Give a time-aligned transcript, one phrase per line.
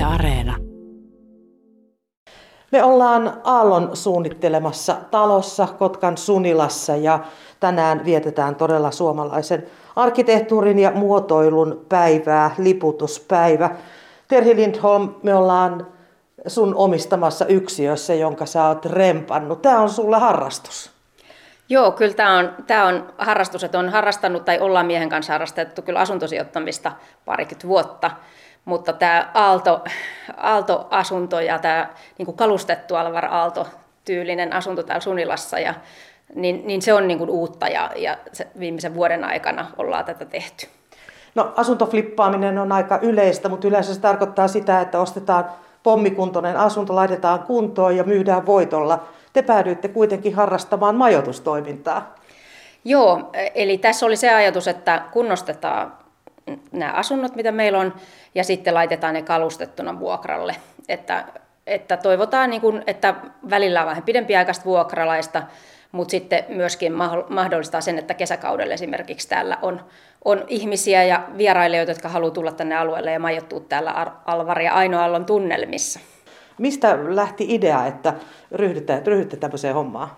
[0.00, 0.56] Yle Areena.
[2.72, 7.18] Me ollaan Aallon suunnittelemassa talossa Kotkan Sunilassa ja
[7.60, 9.66] tänään vietetään todella suomalaisen
[9.96, 13.70] arkkitehtuurin ja muotoilun päivää, liputuspäivä.
[14.28, 15.86] Terhi Lindholm, me ollaan
[16.46, 19.62] sun omistamassa yksiössä, jonka sä oot rempannut.
[19.62, 20.90] Tämä on sulle harrastus.
[21.68, 25.82] Joo, kyllä tämä on, tämä on harrastus, että on harrastanut tai ollaan miehen kanssa harrastettu
[25.82, 26.92] kyllä asuntosijoittamista
[27.24, 28.10] parikymmentä vuotta.
[28.70, 29.84] Mutta tämä Aalto,
[30.36, 31.86] Aalto-asunto ja tämä
[32.18, 35.74] niin kuin kalustettu Alvar Aalto-tyylinen asunto täällä Sunilassa, ja,
[36.34, 40.24] niin, niin se on niin kuin uutta ja, ja se viimeisen vuoden aikana ollaan tätä
[40.24, 40.66] tehty.
[41.34, 45.44] No asuntoflippaaminen on aika yleistä, mutta yleensä se tarkoittaa sitä, että ostetaan
[45.82, 49.02] pommikuntoinen asunto, laitetaan kuntoon ja myydään voitolla.
[49.32, 52.14] Te päädyitte kuitenkin harrastamaan majoitustoimintaa.
[52.84, 55.99] Joo, eli tässä oli se ajatus, että kunnostetaan
[56.72, 57.94] nämä asunnot, mitä meillä on,
[58.34, 60.56] ja sitten laitetaan ne kalustettuna vuokralle.
[60.88, 61.24] Että,
[61.66, 63.14] että toivotaan, niin kuin, että
[63.50, 65.42] välillä on vähän pidempiaikaista vuokralaista,
[65.92, 66.92] mutta sitten myöskin
[67.28, 69.80] mahdollistaa sen, että kesäkaudella esimerkiksi täällä on,
[70.24, 75.24] on ihmisiä ja vierailijoita, jotka haluavat tulla tänne alueelle ja majoittua täällä Alvar ja Ainoallon
[75.24, 76.00] tunnelmissa.
[76.58, 78.14] Mistä lähti idea, että
[78.52, 80.10] ryhdytte, ryhdytte tämmöiseen hommaan?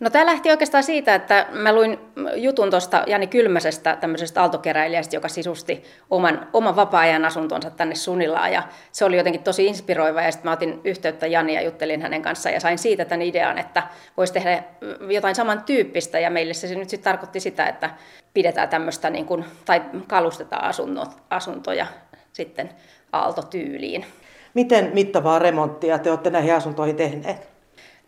[0.00, 1.98] No tämä lähti oikeastaan siitä, että mä luin
[2.34, 8.52] jutun tuosta Jani Kylmäsestä, tämmöisestä aaltokeräilijästä, joka sisusti oman, oman vapaa-ajan asuntonsa tänne Sunilaan.
[8.52, 12.22] Ja se oli jotenkin tosi inspiroiva ja sitten mä otin yhteyttä Jani ja juttelin hänen
[12.22, 13.82] kanssaan ja sain siitä tämän idean, että
[14.16, 14.62] voisi tehdä
[15.08, 16.18] jotain samantyyppistä.
[16.18, 17.90] Ja meille se nyt sitten tarkoitti sitä, että
[18.34, 21.86] pidetään tämmöistä niin kuin, tai kalustetaan asunnot, asuntoja
[22.32, 22.70] sitten
[23.12, 24.06] aaltotyyliin.
[24.54, 27.53] Miten mittavaa remonttia te olette näihin asuntoihin tehneet?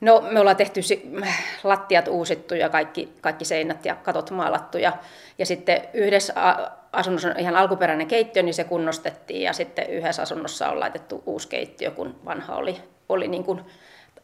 [0.01, 0.81] No me ollaan tehty
[1.65, 4.93] lattiat uusittu ja kaikki, kaikki seinät ja katot maalattu ja,
[5.39, 6.35] ja sitten yhdessä
[6.93, 11.49] asunnossa on ihan alkuperäinen keittiö, niin se kunnostettiin ja sitten yhdessä asunnossa on laitettu uusi
[11.49, 12.77] keittiö, kun vanha oli,
[13.09, 13.61] oli niin kuin,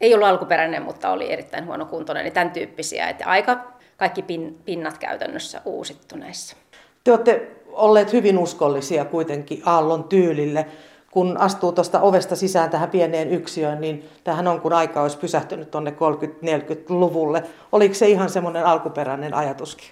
[0.01, 4.57] ei ollut alkuperäinen, mutta oli erittäin huono kuntoinen, niin tämän tyyppisiä, että aika kaikki pin,
[4.65, 6.55] pinnat käytännössä uusittu näissä.
[7.03, 10.65] Te olette olleet hyvin uskollisia kuitenkin Aallon tyylille
[11.13, 15.71] kun astuu tuosta ovesta sisään tähän pieneen yksiöön, niin tähän on kun aika olisi pysähtynyt
[15.71, 17.43] tuonne 30-40-luvulle.
[17.71, 19.87] Oliko se ihan semmoinen alkuperäinen ajatuskin?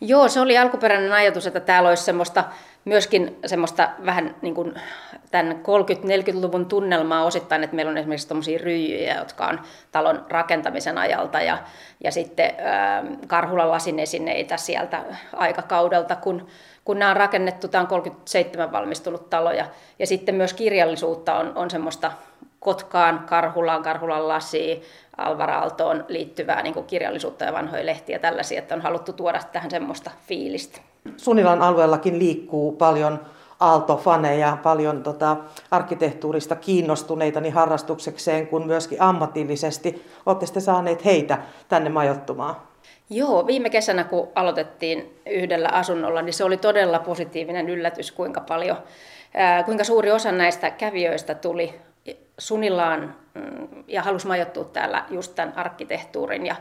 [0.00, 2.44] Joo, se oli alkuperäinen ajatus, että täällä olisi semmoista,
[2.84, 4.74] myöskin semmoista vähän niin kuin
[5.30, 9.60] tämän 30-40-luvun tunnelmaa osittain, että meillä on esimerkiksi tuommoisia ryijyjä, jotka on
[9.92, 11.58] talon rakentamisen ajalta ja,
[12.04, 16.46] ja sitten äh, Karhulan lasinesineitä sieltä aikakaudelta, kun
[16.88, 19.66] kun nämä on rakennettu, tämä on 37 valmistunut talo, ja,
[20.04, 22.12] sitten myös kirjallisuutta on, on semmoista
[22.60, 24.82] Kotkaan, Karhulaan, Karhulan lasiin,
[25.16, 30.10] Alvaraaltoon liittyvää niin kirjallisuutta ja vanhoja lehtiä ja tällaisia, että on haluttu tuoda tähän semmoista
[30.26, 30.80] fiilistä.
[31.16, 33.20] Sunilan alueellakin liikkuu paljon
[33.60, 35.36] Aalto-faneja, paljon tota,
[35.70, 40.06] arkkitehtuurista kiinnostuneita niin harrastuksekseen kuin myöskin ammatillisesti.
[40.26, 41.38] Olette saaneet heitä
[41.68, 42.67] tänne majoittumaan?
[43.10, 48.76] Joo, viime kesänä kun aloitettiin yhdellä asunnolla, niin se oli todella positiivinen yllätys, kuinka paljon,
[49.64, 51.74] kuinka suuri osa näistä kävijöistä tuli
[52.38, 56.56] Sunillaan mm, ja halusi majoittua täällä just tämän arkkitehtuurin ja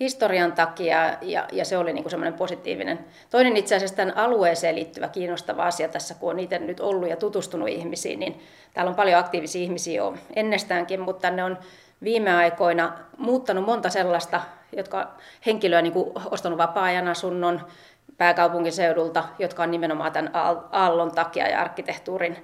[0.00, 2.98] historian takia, ja, ja se oli niin semmoinen positiivinen.
[3.30, 7.16] Toinen itse asiassa tämän alueeseen liittyvä kiinnostava asia tässä, kun on itse nyt ollut ja
[7.16, 8.40] tutustunut ihmisiin, niin
[8.74, 11.58] täällä on paljon aktiivisia ihmisiä jo ennestäänkin, mutta ne on
[12.02, 14.40] viime aikoina muuttanut monta sellaista
[14.76, 15.10] jotka
[15.46, 17.60] henkilöä niin kuin ostanut vapaa-ajan asunnon
[18.16, 20.30] pääkaupunkiseudulta, jotka on nimenomaan tämän
[20.72, 22.36] aallon takia ja arkkitehtuurin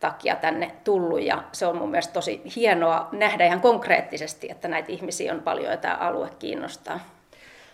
[0.00, 1.22] takia tänne tullut.
[1.22, 5.70] Ja se on mun mielestä tosi hienoa nähdä ihan konkreettisesti, että näitä ihmisiä on paljon
[5.70, 7.00] ja tämä alue kiinnostaa.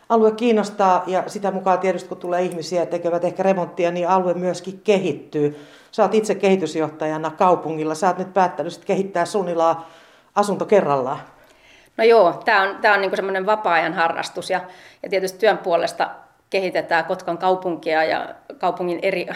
[0.09, 4.81] Alue kiinnostaa ja sitä mukaan tietysti kun tulee ihmisiä tekevät ehkä remonttia, niin alue myöskin
[4.81, 5.67] kehittyy.
[5.91, 7.95] Sä oot itse kehitysjohtajana kaupungilla.
[7.95, 9.89] Sä oot nyt päättänyt kehittää Sunilaa
[10.35, 11.21] asunto kerrallaan.
[11.99, 14.61] No joo, tämä on, tää on niinku semmoinen vapaa-ajan harrastus ja,
[15.03, 16.11] ja tietysti työn puolesta
[16.51, 19.27] kehitetään Kotkan kaupunkia ja kaupungin eri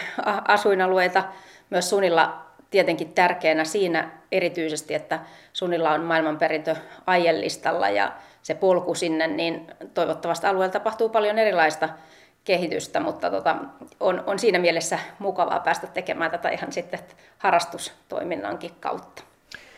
[0.47, 1.23] asuinalueita.
[1.69, 5.19] Myös Sunilla tietenkin tärkeänä siinä erityisesti, että
[5.53, 6.75] Sunilla on maailmanperintö
[7.07, 8.11] aiellistalla ja
[8.41, 11.89] se polku sinne, niin toivottavasti alueella tapahtuu paljon erilaista
[12.43, 13.55] kehitystä, mutta tota,
[13.99, 16.99] on, on siinä mielessä mukavaa päästä tekemään tätä ihan sitten
[17.37, 19.32] harrastustoiminnankin kautta.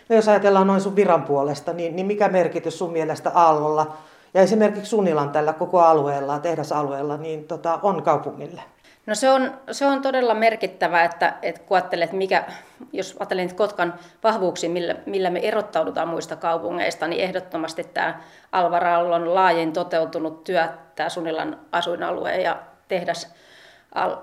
[0.10, 3.98] No jos ajatellaan noin sun viran puolesta, niin, niin mikä merkitys sun mielestä Aallolla
[4.34, 8.62] ja esimerkiksi Sunilan tällä koko alueella, tehdasalueella, niin tota, on kaupungille?
[9.06, 12.44] No se on, se on todella merkittävä, että, että kun ajattelet, mikä,
[12.94, 13.94] jos ajattelen Kotkan
[14.24, 18.20] vahvuuksia, millä, millä me erottaudutaan muista kaupungeista, niin ehdottomasti tämä
[18.52, 23.34] Alvarallon laajin toteutunut työ, tämä Sunilan asuinalue ja tehdas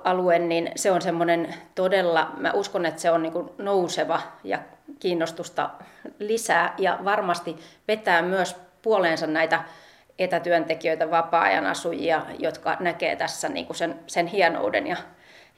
[0.04, 4.58] alue, niin se on semmoinen todella, mä uskon, että se on niin nouseva ja
[5.00, 5.70] kiinnostusta
[6.18, 7.56] lisää ja varmasti
[7.88, 9.64] vetää myös puoleensa näitä
[10.18, 14.96] etätyöntekijöitä, vapaa-ajan asujia, jotka näkee tässä niin kuin sen, sen hienouden ja,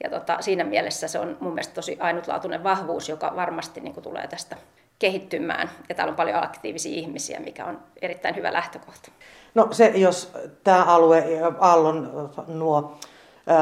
[0.05, 4.05] ja tota, siinä mielessä se on mun mielestä tosi ainutlaatuinen vahvuus, joka varmasti niin kuin
[4.05, 4.56] tulee tästä
[4.99, 5.70] kehittymään.
[5.88, 9.11] Ja täällä on paljon aktiivisia ihmisiä, mikä on erittäin hyvä lähtökohta.
[9.55, 10.32] No se, jos
[10.65, 11.25] tämä alue,
[11.61, 12.99] Aallon nuo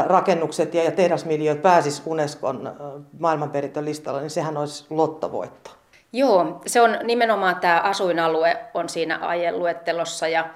[0.07, 2.73] rakennukset ja tehdasmiljööt pääsis Unescon
[3.19, 5.71] maailmanperintölistalla, niin sehän olisi lottovoitto.
[6.13, 10.49] Joo, se on nimenomaan tämä asuinalue on siinä aieluettelossa ja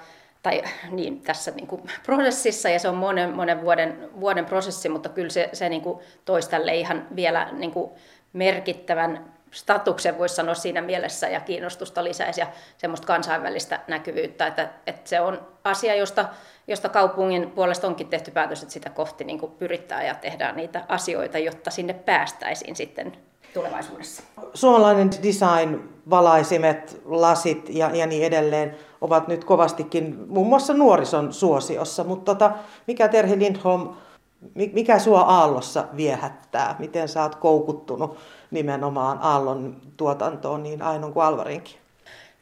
[0.43, 5.09] tai niin, tässä niin kuin prosessissa ja se on monen, monen vuoden, vuoden prosessi, mutta
[5.09, 7.91] kyllä se, se niin kuin toisi tälle ihan vielä niin kuin
[8.33, 12.47] merkittävän statuksen voisi sanoa siinä mielessä ja kiinnostusta lisäisi ja
[12.77, 16.25] semmoista kansainvälistä näkyvyyttä, että, että se on asia, josta,
[16.67, 20.85] josta kaupungin puolesta onkin tehty päätös, että sitä kohti niin kuin pyrittää ja tehdään niitä
[20.87, 23.17] asioita, jotta sinne päästäisiin sitten
[23.53, 24.23] tulevaisuudessa.
[24.53, 32.03] Suomalainen design, valaisimet, lasit ja, ja niin edelleen ovat nyt kovastikin muun muassa nuorison suosiossa,
[32.03, 32.51] mutta tota,
[32.87, 33.89] mikä Terhi Lindholm,
[34.55, 36.75] mikä sua Aallossa viehättää?
[36.79, 38.17] Miten sä oot koukuttunut
[38.51, 41.77] nimenomaan Aallon tuotantoon niin Ainon kuin Alvarinkin?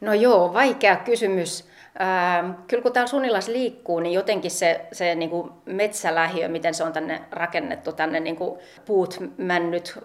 [0.00, 1.68] No joo, vaikea kysymys.
[2.00, 6.84] Ähm, kyllä kun täällä Sunilas liikkuu, niin jotenkin se, se niin kuin metsälähiö, miten se
[6.84, 9.98] on tänne rakennettu, tänne niin kuin puut, männyt,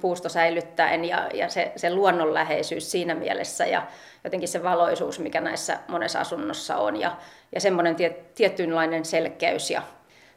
[0.00, 3.86] puusto säilyttäen ja, ja se, se luonnonläheisyys siinä mielessä ja
[4.24, 7.16] jotenkin se valoisuus, mikä näissä monessa asunnossa on ja,
[7.54, 9.82] ja semmoinen tie, tietynlainen selkeys ja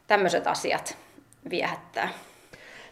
[0.06, 0.96] tämmöiset asiat
[1.50, 2.08] viehättää.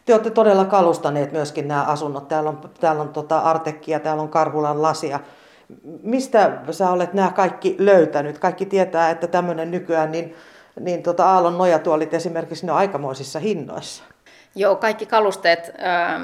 [0.05, 2.29] Te olette todella kalustaneet myöskin nämä asunnot.
[2.29, 5.21] Täällä on, täällä on tota Artekkia, täällä on Karhulan lasia.
[6.03, 8.39] Mistä sä olet nämä kaikki löytänyt?
[8.39, 10.37] Kaikki tietää, että tämmöinen nykyään, niin,
[10.81, 14.05] niin tota Aallon nojatuolit esimerkiksi ne on aikamoisissa hinnoissa.
[14.55, 16.23] Joo, kaikki kalusteet äh,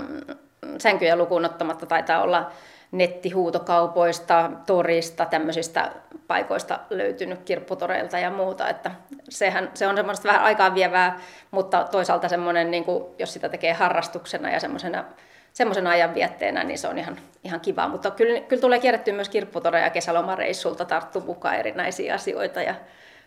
[0.78, 2.50] sänkyjä lukuun ottamatta taitaa olla
[2.92, 5.92] nettihuutokaupoista, torista, tämmöisistä
[6.26, 8.68] paikoista löytynyt kirpputoreilta ja muuta.
[8.68, 8.90] Että
[9.28, 11.20] sehän, se on semmoista vähän aikaa vievää,
[11.50, 15.04] mutta toisaalta semmoinen, niin kuin, jos sitä tekee harrastuksena ja semmoisena
[15.52, 17.88] semmoisen ajan vietteenä, niin se on ihan, ihan kiva.
[17.88, 22.74] Mutta kyllä, kyllä tulee kierrettyä myös kirpputoreja kesälomareissulta, tarttuu mukaan erinäisiä asioita ja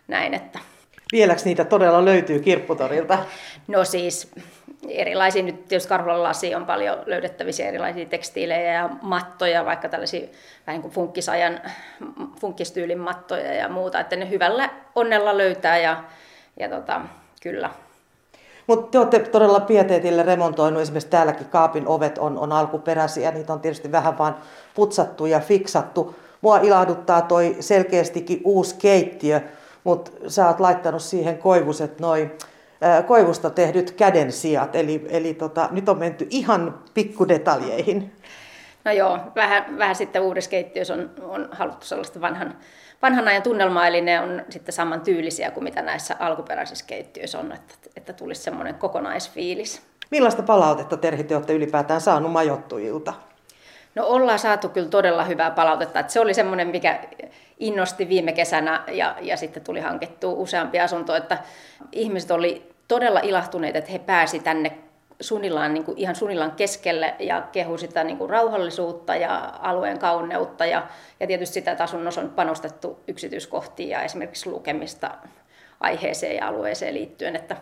[0.07, 0.33] näin.
[0.33, 0.60] Että.
[1.13, 3.18] Vieläkö niitä todella löytyy kirpputorilta?
[3.68, 4.31] No siis
[4.88, 10.27] erilaisia, nyt tietysti Karhulan lasi on paljon löydettävissä erilaisia tekstiilejä ja mattoja, vaikka tällaisia
[10.68, 11.60] vähän kuin funkkisajan,
[12.42, 16.04] funkkistyylin mattoja ja muuta, että ne hyvällä onnella löytää ja,
[16.60, 17.01] ja tota,
[17.44, 17.69] kyllä.
[18.68, 23.60] Mutta te olette todella pieteetille remontoinut, esimerkiksi täälläkin kaapin ovet on, on alkuperäisiä, niitä on
[23.60, 24.38] tietysti vähän vaan
[24.75, 26.15] putsattu ja fiksattu.
[26.42, 29.42] Mua ilahduttaa toi selkeästikin uusi keittiö,
[29.84, 32.32] mutta sä oot laittanut siihen koivuset noin
[33.08, 38.12] koivusta tehdyt kädensijat, eli, eli tota, nyt on menty ihan pikkudetaljeihin.
[38.86, 42.56] No joo, vähän, vähän sitten uudessa keittiössä on, on haluttu sellaista vanhan,
[43.02, 47.52] vanhan ajan tunnelmaa, eli ne on sitten saman tyylisiä kuin mitä näissä alkuperäisissä keittiöissä on,
[47.52, 49.82] että, että tulisi semmoinen kokonaisfiilis.
[50.12, 53.14] Millaista palautetta Terhi te olette ylipäätään saanut majoittujilta?
[53.96, 56.00] No ollaan saatu kyllä todella hyvää palautetta.
[56.00, 57.00] Että se oli semmoinen, mikä
[57.60, 61.38] innosti viime kesänä ja, ja sitten tuli hankittua useampi asunto, että
[61.92, 64.78] ihmiset oli todella ilahtuneet, että he pääsi tänne
[65.22, 70.66] Sunilaan, niin kuin ihan Sunilan keskelle ja kehu sitä niin kuin rauhallisuutta ja alueen kauneutta
[70.66, 70.88] ja,
[71.20, 75.12] ja tietysti sitä, että asunnossa on panostettu yksityiskohtiin ja esimerkiksi lukemista
[75.80, 77.36] aiheeseen ja alueeseen liittyen.
[77.36, 77.58] Että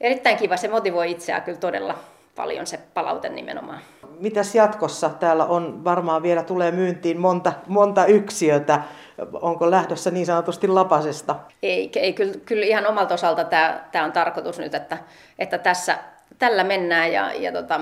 [0.00, 1.98] erittäin kiva, se motivoi itseään kyllä todella
[2.36, 3.80] paljon se palaute nimenomaan.
[4.20, 5.08] Mitäs jatkossa?
[5.08, 8.80] Täällä on varmaan vielä tulee myyntiin monta, monta yksiötä.
[9.32, 11.36] Onko lähdössä niin sanotusti lapasesta?
[11.62, 14.98] Ei, ei kyllä, kyllä ihan omalta osalta tämä, tämä on tarkoitus nyt, että,
[15.38, 15.98] että tässä,
[16.38, 17.80] tällä mennään ja, ja tota,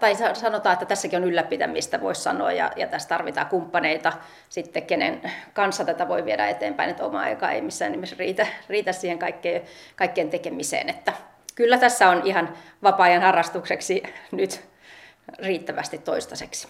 [0.00, 4.12] tai sanotaan, että tässäkin on ylläpitämistä, voisi sanoa, ja, ja tässä tarvitaan kumppaneita
[4.48, 5.20] sitten, kenen
[5.52, 9.62] kanssa tätä voi viedä eteenpäin, että oma aika ei missään nimessä riitä, riitä siihen kaikkeen,
[9.96, 11.12] kaikkeen tekemiseen, että
[11.60, 14.02] kyllä tässä on ihan vapaa-ajan harrastukseksi
[14.32, 14.60] nyt
[15.38, 16.68] riittävästi toistaiseksi.